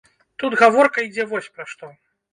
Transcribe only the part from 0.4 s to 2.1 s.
Тут гаворка ідзе вось пра што.